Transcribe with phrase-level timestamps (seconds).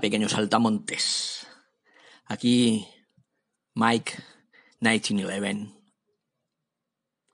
[0.00, 1.46] Pequeños saltamontes.
[2.24, 2.88] Aquí
[3.74, 4.14] Mike
[4.80, 5.74] 1911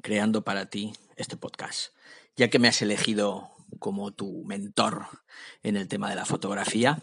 [0.02, 1.92] creando para ti este podcast,
[2.36, 5.06] ya que me has elegido como tu mentor
[5.62, 7.02] en el tema de la fotografía.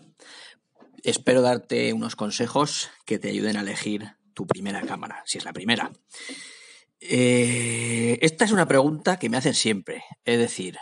[1.03, 5.53] Espero darte unos consejos que te ayuden a elegir tu primera cámara, si es la
[5.53, 5.91] primera.
[6.99, 10.77] Eh, esta es una pregunta que me hacen siempre, es decir,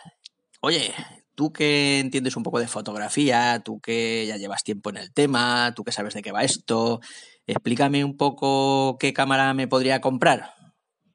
[0.60, 0.94] oye,
[1.42, 5.74] tú que entiendes un poco de fotografía, tú que ya llevas tiempo en el tema,
[5.76, 7.00] tú que sabes de qué va esto,
[7.48, 10.54] explícame un poco qué cámara me podría comprar.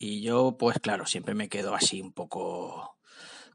[0.01, 2.97] Y yo, pues claro, siempre me quedo así un poco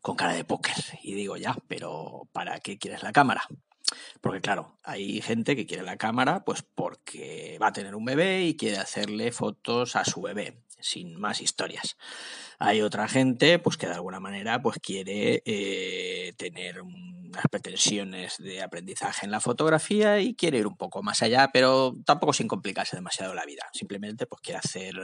[0.01, 3.43] con cara de póker y digo ya, pero ¿para qué quieres la cámara?
[4.21, 8.45] Porque claro, hay gente que quiere la cámara pues porque va a tener un bebé
[8.45, 11.97] y quiere hacerle fotos a su bebé sin más historias.
[12.59, 18.61] Hay otra gente, pues que de alguna manera, pues quiere eh, tener unas pretensiones de
[18.61, 22.95] aprendizaje en la fotografía y quiere ir un poco más allá, pero tampoco sin complicarse
[22.95, 23.63] demasiado la vida.
[23.73, 24.95] Simplemente, pues quiere hacer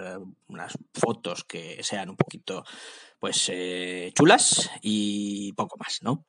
[0.48, 2.64] unas fotos que sean un poquito,
[3.20, 6.26] pues eh, chulas y poco más, ¿no?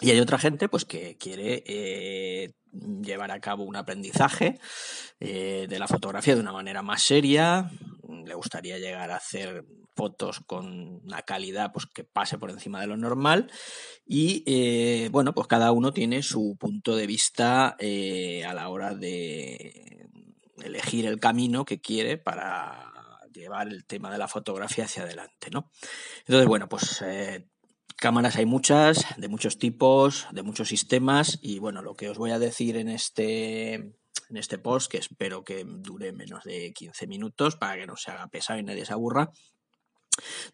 [0.00, 2.52] Y hay otra gente pues que quiere eh,
[3.02, 4.58] llevar a cabo un aprendizaje
[5.18, 7.70] eh, de la fotografía de una manera más seria,
[8.24, 9.64] le gustaría llegar a hacer
[9.96, 13.50] fotos con una calidad pues, que pase por encima de lo normal
[14.06, 20.06] y eh, bueno pues cada uno tiene su punto de vista a la hora de
[20.62, 22.92] elegir el camino que quiere para
[23.32, 25.68] llevar el tema de la fotografía hacia adelante ¿no?
[26.20, 27.02] entonces bueno pues
[28.00, 32.30] Cámaras hay muchas, de muchos tipos, de muchos sistemas y bueno, lo que os voy
[32.30, 37.56] a decir en este, en este post, que espero que dure menos de 15 minutos
[37.56, 39.32] para que no se haga pesado y nadie se aburra,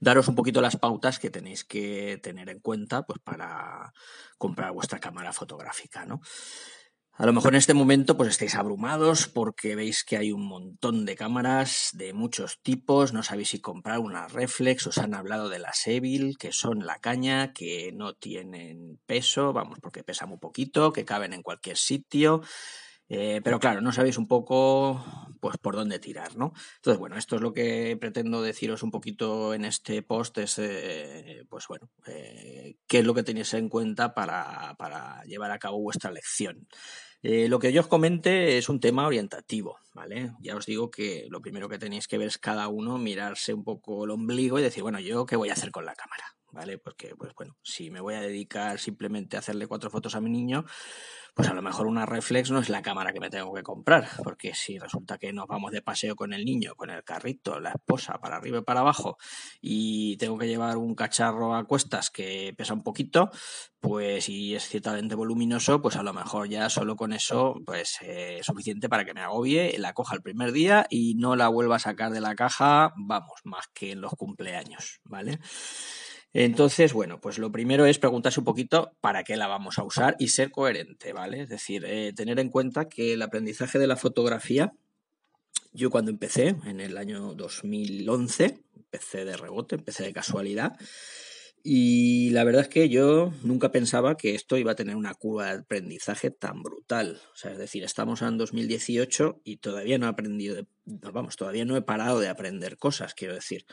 [0.01, 3.93] daros un poquito las pautas que tenéis que tener en cuenta pues para
[4.39, 6.23] comprar vuestra cámara fotográfica, ¿no?
[7.17, 11.07] A lo mejor en este momento pues estáis abrumados porque veis que hay un montón
[11.07, 15.61] de cámaras de muchos tipos, no sabéis si comprar una reflex, os han hablado de
[15.61, 20.93] las Evil, que son la caña, que no tienen peso, vamos, porque pesan muy poquito,
[20.93, 22.43] que caben en cualquier sitio,
[23.09, 25.05] eh, pero claro, no sabéis un poco
[25.41, 26.55] pues por dónde tirar, ¿no?
[26.77, 31.45] Entonces, bueno, esto es lo que pretendo deciros un poquito en este post, es eh,
[31.51, 35.81] pues bueno, eh, qué es lo que tenéis en cuenta para, para llevar a cabo
[35.81, 36.67] vuestra lección.
[37.23, 40.33] Lo que yo os comente es un tema orientativo, ¿vale?
[40.41, 43.65] Ya os digo que lo primero que tenéis que ver es cada uno mirarse un
[43.65, 46.79] poco el ombligo y decir, bueno, yo qué voy a hacer con la cámara, ¿vale?
[46.79, 50.31] Porque, pues bueno, si me voy a dedicar simplemente a hacerle cuatro fotos a mi
[50.31, 50.65] niño,
[51.35, 54.09] pues a lo mejor una reflex no es la cámara que me tengo que comprar,
[54.23, 57.71] porque si resulta que nos vamos de paseo con el niño, con el carrito, la
[57.71, 59.19] esposa, para arriba y para abajo,
[59.61, 63.31] y tengo que llevar un cacharro a cuestas que pesa un poquito,
[63.81, 68.39] pues y es ciertamente voluminoso, pues a lo mejor ya solo con eso, pues eh,
[68.39, 71.77] es suficiente para que me agobie, la coja el primer día y no la vuelva
[71.77, 75.41] a sacar de la caja, vamos, más que en los cumpleaños, ¿vale?
[76.37, 80.17] Entonces, bueno, pues lo primero es preguntarse un poquito para qué la vamos a usar
[80.19, 81.43] y ser coherente, ¿vale?
[81.43, 84.73] Es decir, eh, tener en cuenta que el aprendizaje de la fotografía,
[85.73, 90.73] yo cuando empecé, en el año 2011, empecé de rebote, empecé de casualidad,
[91.63, 95.47] y la verdad es que yo nunca pensaba que esto iba a tener una curva
[95.47, 97.23] de aprendizaje tan brutal.
[97.33, 101.77] O sea, es decir, estamos en 2018 y todavía no he aprendido, vamos, todavía no
[101.77, 103.65] he parado de aprender cosas, quiero decir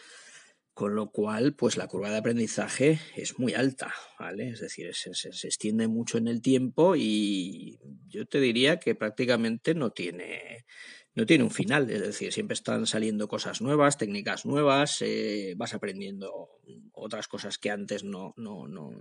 [0.73, 4.49] con lo cual pues la curva de aprendizaje es muy alta, ¿vale?
[4.49, 9.91] Es decir, se, extiende mucho en el tiempo y yo te diría que prácticamente no
[9.91, 10.65] tiene,
[11.13, 15.73] no tiene un final, es decir, siempre están saliendo cosas nuevas, técnicas nuevas, eh, vas
[15.73, 16.49] aprendiendo
[16.93, 18.91] otras cosas que antes no, no, no,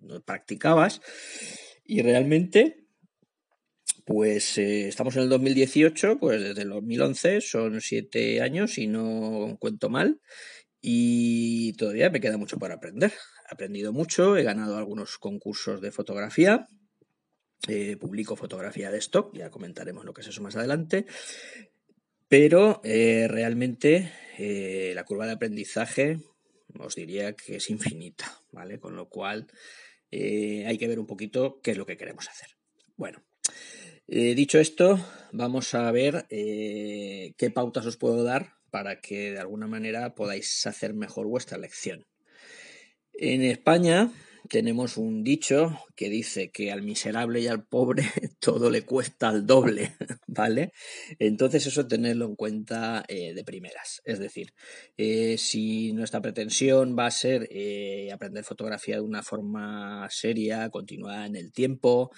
[0.00, 1.02] no practicabas.
[1.84, 2.88] Y realmente
[4.08, 9.58] pues eh, estamos en el 2018, pues desde el 2011 son siete años y no
[9.60, 10.18] cuento mal
[10.80, 13.12] y todavía me queda mucho por aprender.
[13.48, 16.68] He aprendido mucho, he ganado algunos concursos de fotografía,
[17.66, 21.06] eh, publico fotografía de stock, ya comentaremos lo que es eso más adelante,
[22.28, 26.20] pero eh, realmente eh, la curva de aprendizaje
[26.78, 28.78] os diría que es infinita, ¿vale?
[28.78, 29.48] Con lo cual
[30.10, 32.48] hay que ver un poquito qué es lo que queremos hacer.
[32.96, 33.22] Bueno,
[34.06, 34.98] dicho esto,
[35.32, 40.94] vamos a ver qué pautas os puedo dar para que de alguna manera podáis hacer
[40.94, 42.06] mejor vuestra lección.
[43.14, 44.10] En España
[44.48, 48.04] tenemos un dicho que dice que al miserable y al pobre
[48.40, 49.94] todo le cuesta al doble,
[50.26, 50.72] ¿vale?
[51.18, 54.02] Entonces eso tenerlo en cuenta eh, de primeras.
[54.04, 54.54] Es decir,
[54.96, 61.26] eh, si nuestra pretensión va a ser eh, aprender fotografía de una forma seria, continuada
[61.26, 62.10] en el tiempo,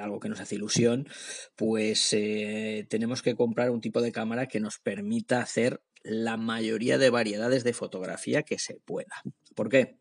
[0.00, 1.08] algo que nos hace ilusión,
[1.56, 2.10] pues
[2.88, 7.64] tenemos que comprar un tipo de cámara que nos permita hacer la mayoría de variedades
[7.64, 9.22] de fotografía que se pueda.
[9.54, 9.99] ¿Por qué?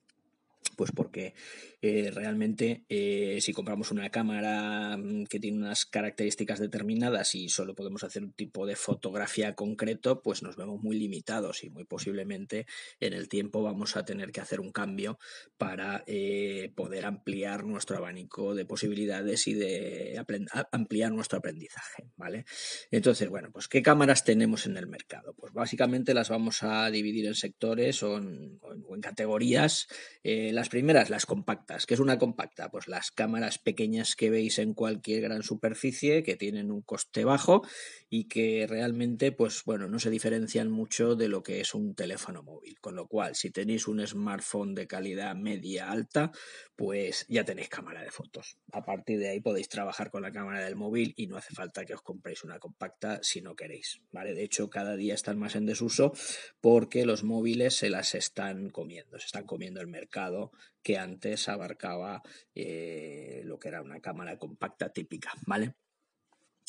[0.80, 1.34] Pues porque
[1.82, 7.76] eh, realmente eh, si compramos una cámara mm, que tiene unas características determinadas y solo
[7.76, 12.66] podemos hacer un tipo de fotografía concreto, pues nos vemos muy limitados y muy posiblemente
[13.02, 15.20] en el tiempo vamos a tener que hacer un cambio
[15.58, 20.24] para eh, poder ampliar nuestro abanico de posibilidades y de
[20.72, 22.46] ampliar nuestro aprendizaje, ¿vale?
[22.90, 25.34] Entonces, bueno, pues ¿qué cámaras tenemos en el mercado?
[25.34, 29.88] Pues básicamente las vamos a dividir en sectores o en, o en categorías.
[30.24, 32.70] las primeras, las compactas ¿Qué es una compacta?
[32.70, 37.64] Pues las cámaras pequeñas que veis en cualquier gran superficie, que tienen un coste bajo
[38.10, 42.44] y que realmente, pues bueno, no se diferencian mucho de lo que es un teléfono
[42.44, 42.80] móvil.
[42.80, 46.32] Con lo cual, si tenéis un smartphone de calidad media alta,
[46.76, 48.58] pues ya tenéis cámara de fotos.
[48.72, 51.86] A partir de ahí podéis trabajar con la cámara del móvil y no hace falta
[51.86, 54.02] que os compréis una compacta si no queréis.
[54.12, 54.34] ¿vale?
[54.34, 56.14] De hecho, cada día están más en desuso
[56.62, 60.52] porque los móviles se las están comiendo, se están comiendo el mercado
[60.82, 62.22] que antes abarcaba
[62.56, 65.76] eh, lo que era una cámara compacta típica, ¿vale?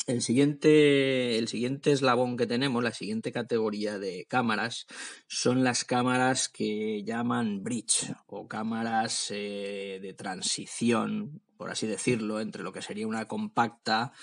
[0.07, 4.87] El siguiente, el siguiente eslabón que tenemos, la siguiente categoría de cámaras,
[5.27, 12.63] son las cámaras que llaman bridge o cámaras eh, de transición, por así decirlo, entre
[12.63, 14.13] lo que sería una compacta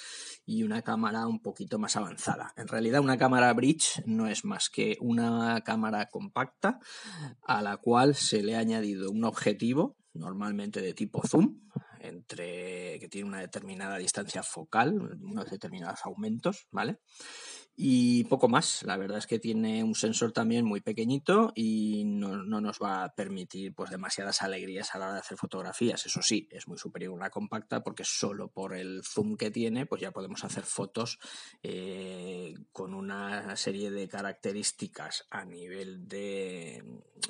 [0.45, 2.53] y una cámara un poquito más avanzada.
[2.57, 6.81] En realidad una cámara bridge no es más que una cámara compacta
[7.43, 11.61] a la cual se le ha añadido un objetivo, normalmente de tipo zoom,
[12.01, 17.01] entre que tiene una determinada distancia focal, unos determinados aumentos, ¿vale?
[17.81, 18.83] y poco más.
[18.83, 23.15] La verdad es que tiene un sensor también muy pequeñito y no, nos va a
[23.15, 26.05] permitir pues demasiadas alegrías a la hora de hacer fotografías.
[26.05, 29.87] Eso sí, es muy superior a una compacta porque solo por el zoom que tiene
[29.87, 31.21] pues ya podemos hacer fotos
[31.63, 36.83] eh, con una serie de características a nivel de,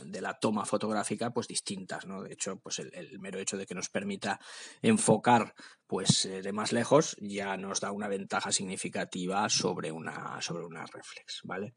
[0.07, 2.07] de, la toma fotográfica pues distintas.
[2.07, 2.23] ¿no?
[2.23, 4.41] De hecho, pues el mero hecho de que nos permita
[4.83, 5.55] enfocar
[5.89, 10.85] pues eh, de más lejos ya nos da una ventaja significativa sobre una, sobre una
[10.87, 11.75] reflex, ¿vale?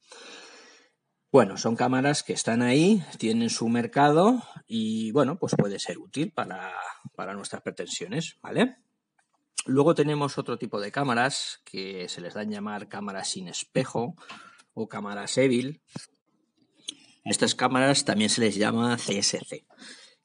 [1.32, 6.34] Bueno, son cámaras que están ahí, tienen su mercado y bueno, pues puede ser útil
[6.34, 6.74] para,
[7.16, 8.76] para nuestras pretensiones, ¿vale?
[9.66, 14.16] Luego tenemos otro tipo de cámaras que se les dan llamar cámaras sin espejo
[14.74, 15.82] o cámaras Evil.
[17.24, 19.66] Estas cámaras también se les llama CSC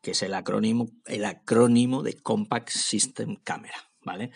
[0.01, 3.75] que es el acrónimo, el acrónimo de Compact System Camera.
[4.07, 4.31] ¿Vale?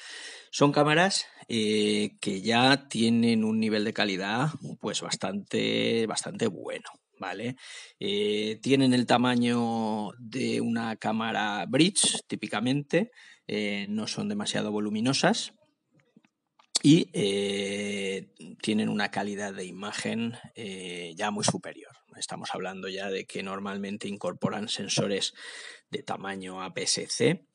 [0.50, 4.48] Son cámaras eh, que ya tienen un nivel de calidad
[4.80, 6.88] pues bastante, bastante bueno.
[7.20, 7.54] ¿Vale?
[8.00, 13.12] Eh, tienen el tamaño de una cámara bridge, típicamente,
[13.46, 15.52] eh, no son demasiado voluminosas
[16.82, 17.04] y
[18.62, 20.32] tienen una calidad de imagen
[21.14, 21.99] ya muy superior.
[22.16, 25.34] Estamos hablando ya de que normalmente incorporan sensores
[25.90, 27.46] de tamaño APS-C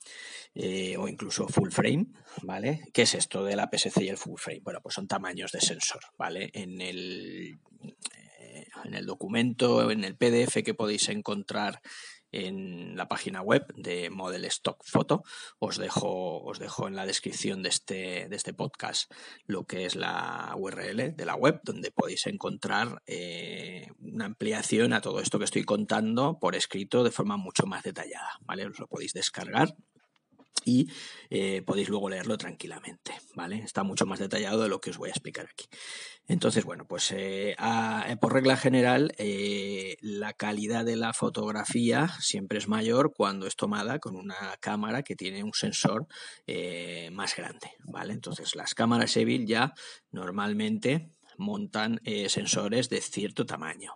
[0.55, 2.07] eh, o incluso full frame,
[2.43, 2.81] ¿vale?
[2.93, 4.61] ¿Qué es esto del APS-C y el full frame?
[4.61, 6.49] Bueno, pues son tamaños de sensor, ¿vale?
[6.53, 7.59] En el,
[8.39, 11.81] eh, en el documento, en el PDF que podéis encontrar
[12.35, 15.23] en la página web de Model Stock Photo.
[15.59, 19.11] Os dejo, os dejo en la descripción de este, de este podcast
[19.45, 25.01] lo que es la URL de la web, donde podéis encontrar eh, una ampliación a
[25.01, 28.31] todo esto que estoy contando por escrito de forma mucho más detallada.
[28.41, 28.65] ¿vale?
[28.65, 29.75] Os lo podéis descargar
[30.65, 30.91] y
[31.29, 33.59] eh, podéis luego leerlo tranquilamente, ¿vale?
[33.59, 35.65] Está mucho más detallado de lo que os voy a explicar aquí.
[36.27, 37.55] Entonces, bueno, pues eh,
[38.19, 43.99] por regla general, eh, la calidad de la fotografía siempre es mayor cuando es tomada
[43.99, 46.07] con una cámara que tiene un sensor
[47.11, 48.13] más grande, ¿vale?
[48.13, 49.73] Entonces, las cámaras Evil ya
[50.11, 53.93] normalmente montan sensores de cierto tamaño.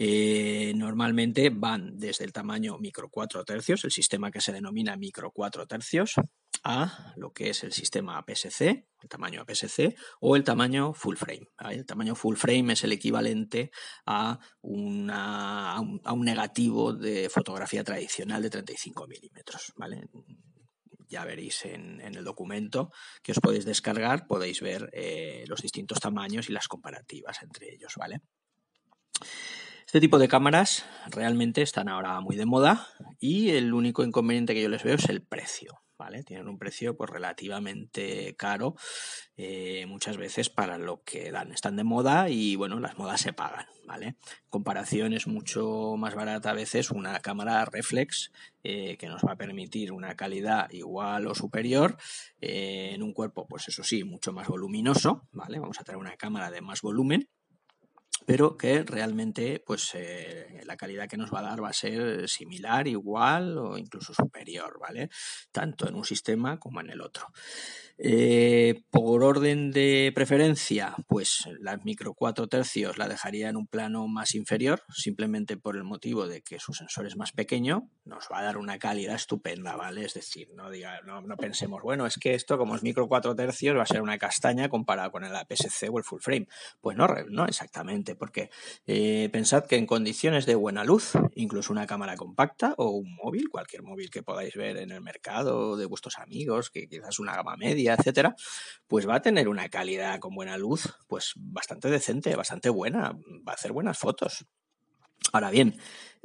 [0.00, 5.32] Eh, normalmente van desde el tamaño micro 4 tercios, el sistema que se denomina micro
[5.32, 6.14] 4 tercios,
[6.62, 11.48] a lo que es el sistema APS-C, el tamaño APS-C, o el tamaño full frame.
[11.70, 13.72] El tamaño full frame es el equivalente
[14.06, 15.10] a, un,
[16.24, 19.72] negativo de fotografía tradicional de 35 milímetros.
[19.76, 20.08] ¿vale?
[21.08, 26.48] ya veréis en, el documento que os podéis descargar, podéis ver eh, los distintos tamaños
[26.48, 28.20] y las comparativas entre ellos, ¿vale?
[29.88, 34.60] Este tipo de cámaras realmente están ahora muy de moda y el único inconveniente que
[34.60, 35.80] yo les veo es el precio.
[35.96, 36.24] ¿vale?
[36.24, 38.74] Tienen un precio pues relativamente caro
[39.38, 41.52] eh, muchas veces para lo que dan.
[41.52, 44.16] Están de moda y bueno, las modas se pagan, ¿vale?
[44.50, 48.30] Comparación es mucho más barata a veces una cámara reflex
[48.64, 51.96] eh, que nos va a permitir una calidad igual o superior
[52.42, 55.58] eh, en un cuerpo, pues eso sí, mucho más voluminoso, ¿vale?
[55.58, 57.30] Vamos a tener una cámara de más volumen
[58.28, 62.28] pero que realmente pues eh, la calidad que nos va a dar va a ser
[62.28, 65.08] similar, igual o incluso superior, ¿vale?
[65.50, 67.28] Tanto en un sistema como en el otro.
[68.00, 74.06] Eh, por orden de preferencia, pues la micro 4 tercios la dejaría en un plano
[74.06, 78.38] más inferior, simplemente por el motivo de que su sensor es más pequeño, nos va
[78.38, 80.04] a dar una calidad estupenda, ¿vale?
[80.04, 83.76] Es decir, no, diga, no, pensemos, bueno, es que esto como es micro 4 tercios
[83.76, 86.46] va a ser una castaña comparado con el APS-C o el full frame.
[86.80, 88.50] Pues no, no exactamente, porque
[88.86, 93.48] eh, pensad que en condiciones de buena luz, incluso una cámara compacta o un móvil,
[93.48, 97.56] cualquier móvil que podáis ver en el mercado de vuestros amigos, que quizás una gama
[97.56, 98.34] media, etcétera,
[98.86, 103.12] pues va a tener una calidad con buena luz, pues bastante decente, bastante buena,
[103.46, 104.46] va a hacer buenas fotos.
[105.32, 105.78] Ahora bien,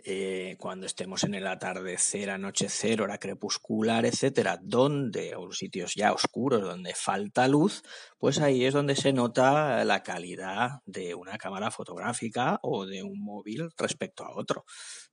[0.06, 6.62] eh, cuando estemos en el atardecer, anochecer, hora crepuscular, etcétera, donde, o sitios ya oscuros,
[6.62, 7.84] donde falta luz,
[8.18, 13.24] pues ahí es donde se nota la calidad de una cámara fotográfica o de un
[13.24, 14.66] móvil respecto a otro.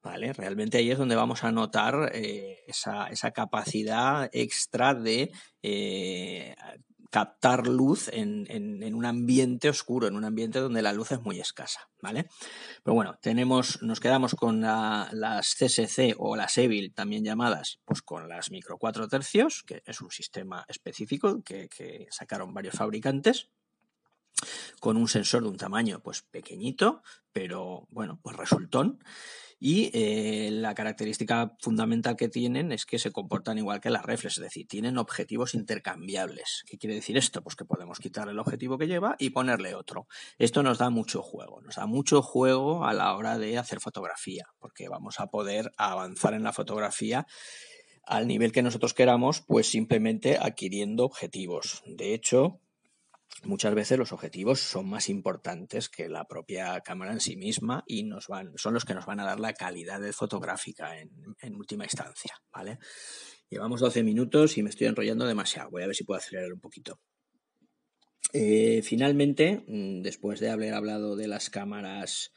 [0.03, 0.33] ¿Vale?
[0.33, 5.31] Realmente ahí es donde vamos a notar eh, esa, capacidad extra de
[5.63, 6.55] eh,
[7.11, 11.41] captar luz en, en, un ambiente oscuro, en un ambiente donde la luz es muy
[11.41, 12.29] escasa, ¿vale?
[12.85, 18.29] Pero bueno, tenemos, nos quedamos con las CSC o las EVIL, también llamadas, pues con
[18.29, 23.51] las micro 4 tercios, que es un sistema específico que, que sacaron varios fabricantes
[24.79, 27.03] con un sensor de un tamaño pues pequeñito,
[27.33, 29.03] pero bueno, pues resultón.
[29.63, 34.39] Y eh, la característica fundamental que tienen es que se comportan igual que las reflex,
[34.39, 36.65] es decir, tienen objetivos intercambiables.
[36.67, 37.43] ¿Qué quiere decir esto?
[37.43, 40.07] Pues que podemos quitar el objetivo que lleva y ponerle otro.
[40.39, 44.47] Esto nos da mucho juego, nos da mucho juego a la hora de hacer fotografía,
[44.59, 47.27] porque vamos a poder avanzar en la fotografía
[48.07, 51.83] al nivel que nosotros queramos, pues simplemente adquiriendo objetivos.
[51.87, 52.61] De hecho,
[53.45, 58.09] muchas veces los objetivos son más importantes que la propia cámara en sí misma y
[58.57, 62.79] son los que nos van a dar la calidad fotográfica en, última instancia, ¿vale?
[63.49, 65.71] Llevamos 12 minutos y me estoy enrollando demasiado.
[65.71, 67.01] Voy a ver si puedo acelerar un poquito.
[68.33, 72.33] Eh, finalmente, mm, después de haber hablado de las cámaras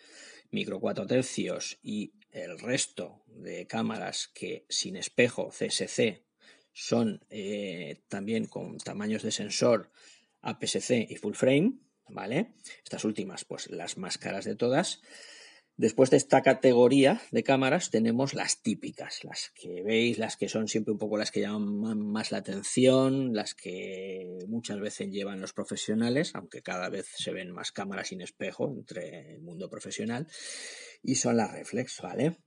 [0.50, 6.23] micro 4 tercios y el resto de cámaras que sin espejo CSC
[6.71, 9.91] son eh, también con tamaños de sensor
[10.43, 12.53] APS-C y full frame, ¿vale?
[12.83, 15.01] Estas últimas, pues las más caras de todas.
[15.75, 20.67] Después de esta categoría de cámaras tenemos las típicas, las que veis, las que son
[20.67, 25.53] siempre un poco las que llaman más la atención, las que muchas veces llevan los
[25.53, 30.27] profesionales, aunque cada vez se ven más cámaras sin espejo entre el mundo profesional,
[31.01, 32.38] y son las reflex, ¿vale?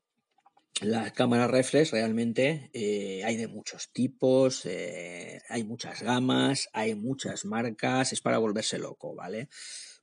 [0.83, 7.47] Las cámaras reflex realmente eh, hay de muchos tipos, eh, hay muchas gamas, hay muchas
[7.47, 9.49] marcas, es para volverse loco, ¿vale?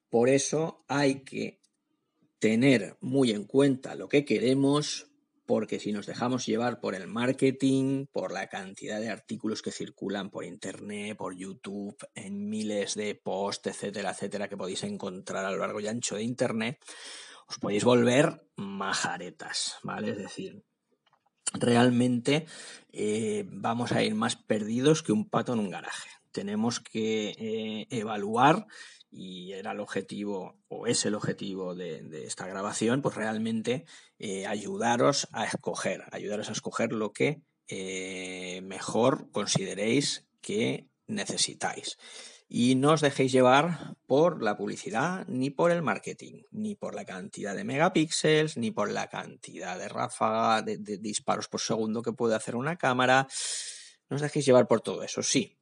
[0.09, 1.61] Por eso hay que
[2.39, 5.11] tener muy en cuenta lo que queremos,
[5.45, 10.31] porque si nos dejamos llevar por el marketing, por la cantidad de artículos que circulan
[10.31, 15.57] por internet, por YouTube, en miles de posts, etcétera, etcétera, que podéis encontrar a lo
[15.57, 16.79] largo y ancho de internet,
[17.47, 20.11] os podéis volver majaretas, ¿vale?
[20.11, 20.63] Es decir,
[21.53, 22.45] realmente
[22.91, 26.09] eh, vamos a ir más perdidos que un pato en un garaje.
[26.31, 28.65] Tenemos que eh, evaluar,
[29.11, 33.85] y era el objetivo, o es el objetivo de, esta grabación, pues realmente
[34.17, 37.41] eh, ayudaros a escoger, ayudaros a escoger lo que
[38.63, 41.97] mejor consideréis que necesitáis
[42.55, 47.03] y no os dejéis llevar por la publicidad, ni por el marketing, ni por la
[47.03, 52.35] cantidad de megapíxeles, ni por la cantidad de ráfaga, de, disparos por segundo que puede
[52.35, 53.27] hacer una cámara.
[54.07, 55.57] No os dejéis llevar por todo eso, sí.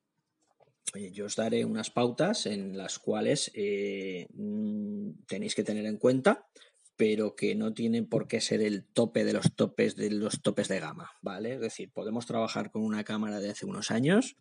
[1.13, 6.49] Yo os daré unas pautas en las cuales eh, mm, tenéis que tener en cuenta
[7.01, 10.67] pero que no tienen por qué ser el tope de los topes de los topes
[10.67, 11.55] de gama, ¿vale?
[11.55, 14.37] Es decir, podemos trabajar con una cámara de hace unos años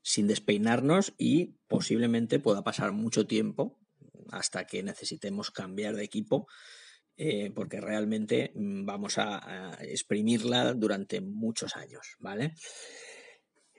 [0.00, 3.78] sin despeinarnos y posiblemente pueda pasar mucho tiempo
[4.30, 6.46] hasta que necesitemos cambiar de equipo
[7.18, 12.54] eh, porque realmente mm, vamos a, exprimirla durante muchos años, ¿vale?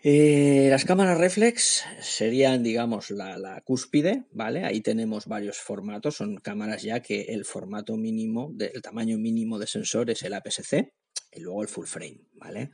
[0.01, 4.63] Eh, las cámaras reflex serían, digamos, la, la, cúspide, ¿vale?
[4.63, 9.60] Ahí tenemos varios formatos, son cámaras ya que el formato mínimo, de, el tamaño mínimo
[9.60, 10.94] de sensor es el APS-C
[11.34, 12.72] y luego el full frame, ¿vale?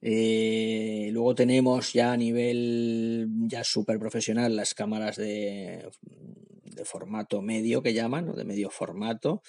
[0.00, 7.82] Eh, luego tenemos ya a nivel ya súper profesional las cámaras de, de, formato medio
[7.82, 9.42] que llaman, de medio formato.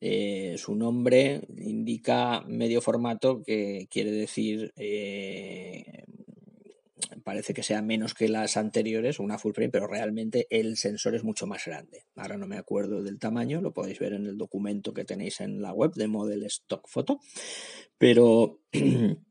[0.00, 4.72] Eh, su nombre indica medio formato que quiere decir
[7.24, 11.24] parece que sea menos que las anteriores, una full frame, pero realmente el sensor es
[11.24, 12.04] mucho más grande.
[12.16, 15.62] Ahora no me acuerdo del tamaño, lo podéis ver en el documento que tenéis en
[15.62, 17.20] la web de Model Stock Photo,
[17.98, 18.60] pero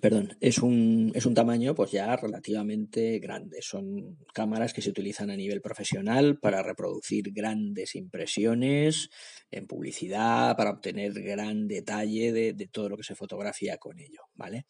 [0.00, 3.62] perdón, es un, es un tamaño pues ya relativamente grande.
[3.62, 9.08] Son cámaras que se utilizan a nivel profesional para reproducir grandes impresiones
[9.50, 14.22] en publicidad, para obtener gran detalle de, de todo lo que se fotografía con ello,
[14.34, 14.66] ¿vale?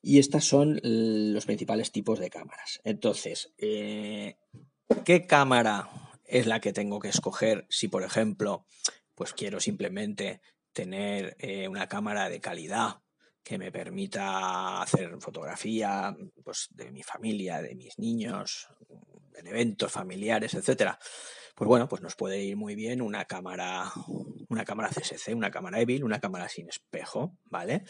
[0.00, 2.80] Y estas son los principales tipos de cámaras.
[2.84, 4.36] Entonces, eh,
[5.04, 5.88] ¿qué cámara
[6.24, 8.66] es la que tengo que escoger si, por ejemplo,
[9.14, 10.40] pues quiero simplemente
[10.72, 13.02] tener eh, una cámara de calidad
[13.42, 18.68] que me permita hacer fotografía pues, de mi familia, de mis niños,
[19.34, 20.98] en eventos familiares, etcétera.
[21.54, 23.92] Pues bueno, pues nos puede ir muy bien una cámara,
[24.48, 27.84] una cámara CSC, una cámara Evil, una cámara sin espejo, ¿vale?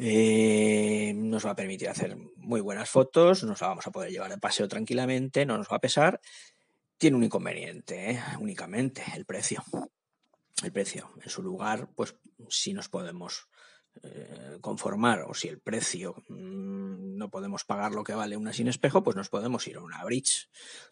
[0.00, 4.30] Eh, nos va a permitir hacer muy buenas fotos, nos la vamos a poder llevar
[4.30, 6.20] de paseo tranquilamente, no nos va a pesar.
[6.98, 8.22] Tiene un inconveniente, ¿eh?
[8.38, 9.64] únicamente el precio.
[10.62, 11.10] El precio.
[11.22, 12.14] En su lugar, pues
[12.48, 13.48] si nos podemos
[14.02, 18.68] eh, conformar o si el precio mmm, no podemos pagar lo que vale una sin
[18.68, 20.48] espejo, pues nos podemos ir a una bridge.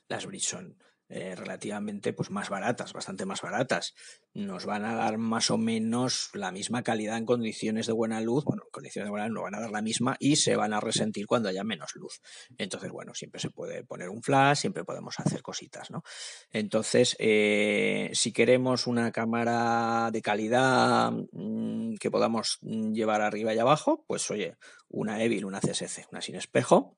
[0.09, 3.95] Las bridge son eh, relativamente pues más baratas, bastante más baratas.
[4.35, 8.45] Nos van a dar más o menos la misma calidad en condiciones de buena luz,
[8.45, 10.73] bueno, en condiciones de buena luz no van a dar la misma y se van
[10.73, 12.21] a resentir cuando haya menos luz.
[12.59, 16.03] Entonces, bueno, siempre se puede poner un flash, siempre podemos hacer cositas, ¿no?
[16.51, 24.05] Entonces, eh, si queremos una cámara de calidad mmm, que podamos llevar arriba y abajo,
[24.07, 24.57] pues oye,
[24.89, 26.97] una Evil, una CSC, una sin espejo,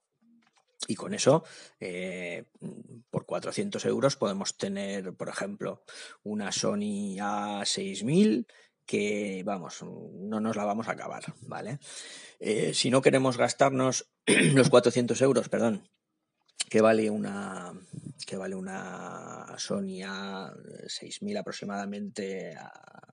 [0.87, 1.43] y con eso,
[1.79, 2.45] eh,
[3.09, 5.83] por 400 euros, podemos tener, por ejemplo,
[6.23, 8.45] una Sony A6000
[8.85, 11.79] que, vamos, no nos la vamos a acabar, ¿vale?
[12.39, 15.87] Eh, si no queremos gastarnos los 400 euros, perdón,
[16.69, 17.73] que vale una
[18.25, 22.67] que vale una Sony A6000 aproximadamente a,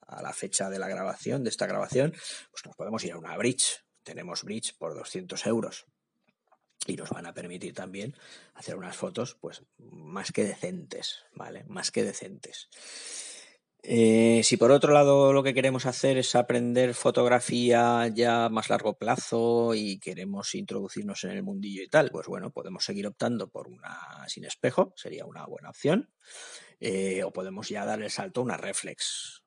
[0.07, 2.13] a, la fecha de la grabación, de esta grabación,
[2.51, 3.83] pues nos podemos ir a una Bridge.
[4.03, 5.87] Tenemos Bridge por 200 euros,
[6.87, 8.15] y nos van a permitir también
[8.55, 11.65] hacer unas fotos pues más que decentes, ¿vale?
[11.65, 12.69] Más que decentes.
[13.89, 18.99] Eh, si por otro lado lo que queremos hacer es aprender fotografía ya más largo
[18.99, 23.69] plazo y queremos introducirnos en el mundillo y tal, pues bueno, podemos seguir optando por
[23.69, 26.11] una sin espejo, sería una buena opción.
[26.81, 29.45] Eh, o podemos ya dar el salto a una reflex,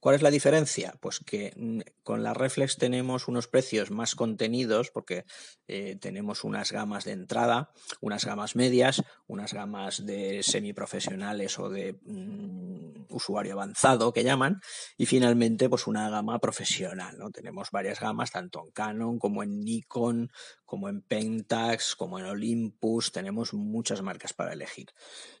[0.00, 0.94] ¿Cuál es la diferencia?
[1.00, 5.24] Pues que mm, con la reflex tenemos unos precios más contenidos porque
[5.68, 11.98] eh, tenemos unas gamas de entrada, unas gamas medias, unas gamas de semiprofesionales o de
[12.02, 14.60] mm, usuario avanzado que llaman
[14.96, 17.18] y finalmente pues una gama profesional.
[17.32, 20.30] Tenemos varias gamas tanto en Canon como en Nikon,
[20.64, 24.86] como en Pentax, como en Olympus, tenemos muchas marcas para elegir.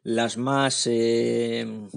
[0.02, 1.88] Las más eh,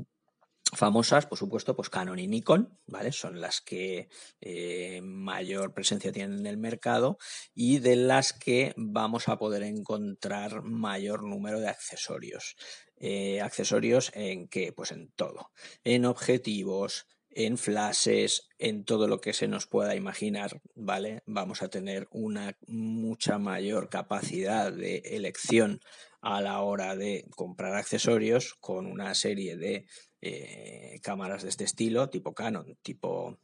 [0.76, 3.12] famosas, por supuesto, pues Canon y Nikon, ¿vale?
[3.12, 4.10] Son las que
[4.42, 7.18] eh, mayor presencia tienen en el mercado
[7.54, 12.56] y de las que vamos a poder encontrar mayor número de accesorios.
[12.98, 14.72] Eh, accesorios en qué?
[14.72, 15.52] Pues en todo.
[15.84, 21.22] En objetivos, en flashes, en todo lo que se nos pueda imaginar, ¿vale?
[21.26, 25.82] Vamos a tener una mucha mayor capacidad de elección
[26.22, 29.86] a la hora de comprar accesorios con una serie de
[30.28, 33.38] eh, cámaras de este estilo, tipo Canon, tipo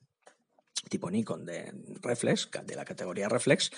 [0.89, 3.72] tipo Nikon de reflex, de la categoría reflex,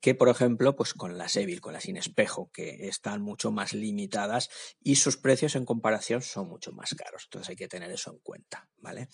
[0.00, 3.72] que por ejemplo, pues con las Evil, con las sin espejo, que están mucho más
[3.72, 4.48] limitadas
[4.80, 7.24] y sus precios en comparación son mucho más caros.
[7.24, 9.08] Entonces hay que tener eso en cuenta, ¿vale?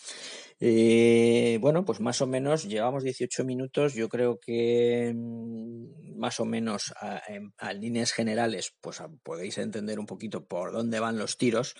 [0.60, 3.94] Eh, bueno, pues más o menos llevamos 18 minutos.
[3.94, 7.22] Yo creo que mm, más o menos a,
[7.58, 11.74] a líneas generales, pues podéis entender un poquito por dónde van los tiros.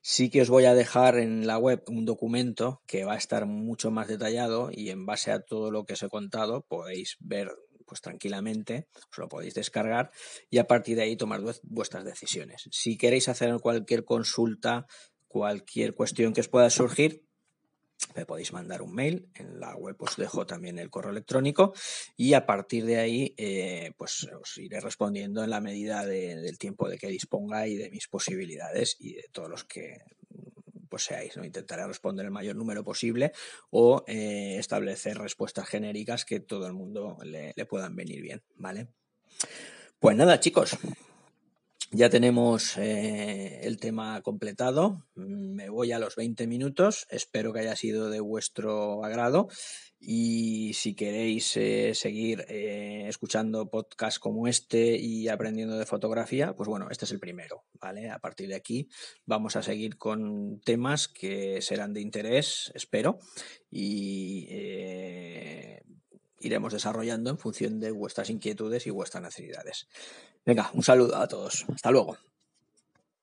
[0.00, 3.46] Sí que os voy a dejar en la web un documento que va a estar
[3.46, 7.50] mucho más detallado y en base a todo lo que os he contado podéis ver
[7.88, 10.10] pues tranquilamente, os lo podéis descargar
[10.50, 12.68] y a partir de ahí tomar vuestras decisiones.
[12.70, 14.86] Si queréis hacer cualquier consulta,
[15.26, 17.24] cualquier cuestión que os pueda surgir,
[18.14, 21.72] me podéis mandar un mail, en la web os dejo también el correo electrónico
[22.16, 26.88] y a partir de ahí eh, pues os iré respondiendo en la medida del tiempo
[26.88, 29.98] de que disponga y de mis posibilidades y de todos los que
[30.88, 31.44] pues seáis, ¿no?
[31.44, 33.32] Intentaré responder el mayor número posible
[33.70, 38.88] o eh, establecer respuestas genéricas que todo el mundo le, le puedan venir bien, ¿vale?
[39.98, 40.78] Pues nada, chicos,
[41.90, 45.06] ya tenemos eh, el tema completado.
[45.14, 47.06] Me voy a los 20 minutos.
[47.10, 49.48] Espero que haya sido de vuestro agrado.
[49.98, 56.68] Y si queréis eh, seguir eh, escuchando podcasts como este y aprendiendo de fotografía, pues
[56.68, 58.10] bueno, este es el primero, ¿vale?
[58.10, 58.88] A partir de aquí
[59.26, 63.18] vamos a seguir con temas que serán de interés, espero,
[63.70, 64.46] y
[66.40, 69.88] iremos desarrollando en función de vuestras inquietudes y vuestras necesidades.
[70.44, 71.66] Venga, un saludo a todos.
[71.74, 72.16] Hasta luego.